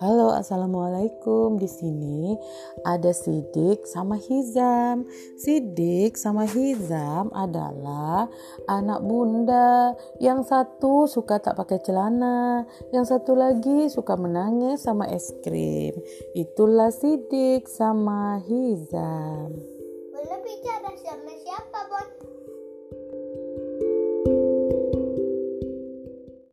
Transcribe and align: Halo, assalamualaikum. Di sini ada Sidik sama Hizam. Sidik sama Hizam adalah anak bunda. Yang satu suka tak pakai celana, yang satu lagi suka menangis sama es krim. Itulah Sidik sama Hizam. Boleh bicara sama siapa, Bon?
Halo, 0.00 0.32
assalamualaikum. 0.32 1.60
Di 1.60 1.68
sini 1.68 2.32
ada 2.88 3.12
Sidik 3.12 3.84
sama 3.84 4.16
Hizam. 4.16 5.04
Sidik 5.36 6.16
sama 6.16 6.48
Hizam 6.48 7.28
adalah 7.36 8.24
anak 8.64 9.04
bunda. 9.04 9.92
Yang 10.16 10.48
satu 10.48 11.04
suka 11.04 11.36
tak 11.36 11.60
pakai 11.60 11.84
celana, 11.84 12.64
yang 12.96 13.04
satu 13.04 13.36
lagi 13.36 13.92
suka 13.92 14.16
menangis 14.16 14.88
sama 14.88 15.04
es 15.04 15.36
krim. 15.44 15.92
Itulah 16.32 16.88
Sidik 16.88 17.68
sama 17.68 18.40
Hizam. 18.40 19.52
Boleh 20.16 20.40
bicara 20.40 20.96
sama 20.96 21.32
siapa, 21.44 21.78
Bon? 21.92 22.19